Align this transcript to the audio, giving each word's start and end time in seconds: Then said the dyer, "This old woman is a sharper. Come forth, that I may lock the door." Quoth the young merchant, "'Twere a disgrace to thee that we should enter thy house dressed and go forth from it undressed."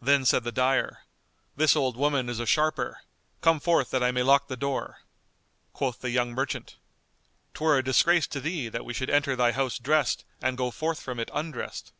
Then 0.00 0.24
said 0.24 0.44
the 0.44 0.50
dyer, 0.50 1.00
"This 1.56 1.76
old 1.76 1.94
woman 1.94 2.30
is 2.30 2.40
a 2.40 2.46
sharper. 2.46 3.02
Come 3.42 3.60
forth, 3.60 3.90
that 3.90 4.02
I 4.02 4.10
may 4.10 4.22
lock 4.22 4.48
the 4.48 4.56
door." 4.56 5.00
Quoth 5.74 6.00
the 6.00 6.08
young 6.08 6.30
merchant, 6.30 6.76
"'Twere 7.52 7.76
a 7.76 7.84
disgrace 7.84 8.26
to 8.28 8.40
thee 8.40 8.70
that 8.70 8.86
we 8.86 8.94
should 8.94 9.10
enter 9.10 9.36
thy 9.36 9.52
house 9.52 9.78
dressed 9.78 10.24
and 10.40 10.56
go 10.56 10.70
forth 10.70 11.02
from 11.02 11.20
it 11.20 11.30
undressed." 11.34 11.92